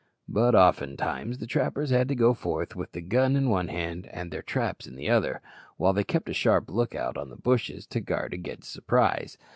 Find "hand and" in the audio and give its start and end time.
3.67-4.31